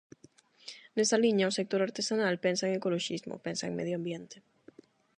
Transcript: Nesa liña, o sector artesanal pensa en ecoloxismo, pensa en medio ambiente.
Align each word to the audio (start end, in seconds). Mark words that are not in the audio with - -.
Nesa 0.95 1.21
liña, 1.23 1.51
o 1.51 1.55
sector 1.59 1.81
artesanal 1.83 2.35
pensa 2.45 2.65
en 2.67 2.73
ecoloxismo, 2.79 3.43
pensa 3.45 3.65
en 3.67 3.77
medio 3.79 3.95
ambiente. 3.99 4.37